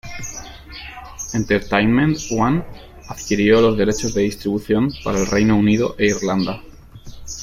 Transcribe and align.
Entertainment 1.35 2.17
One 2.31 2.63
adquirió 3.07 3.61
los 3.61 3.77
derechos 3.77 4.15
de 4.15 4.23
distribución 4.23 4.91
para 5.03 5.19
el 5.19 5.27
Reino 5.27 5.55
Unido 5.55 5.93
e 5.99 6.07
Irlanda. 6.07 6.63